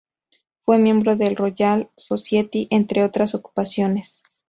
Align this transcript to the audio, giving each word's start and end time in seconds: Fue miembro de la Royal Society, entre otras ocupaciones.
Fue 0.65 0.79
miembro 0.79 1.15
de 1.15 1.29
la 1.29 1.35
Royal 1.35 1.91
Society, 1.95 2.67
entre 2.71 3.03
otras 3.03 3.35
ocupaciones. 3.35 4.23